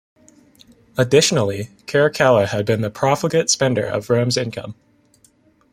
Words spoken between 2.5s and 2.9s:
been a